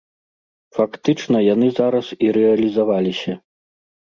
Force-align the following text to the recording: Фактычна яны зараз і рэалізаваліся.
Фактычна 0.77 1.37
яны 1.53 1.67
зараз 1.81 2.07
і 2.29 2.33
рэалізаваліся. 2.39 3.37